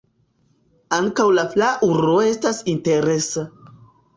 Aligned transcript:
Ankaŭ 0.99 1.27
la 1.39 1.45
flaŭro 1.51 2.15
estas 2.31 2.63
interesa. 2.77 3.49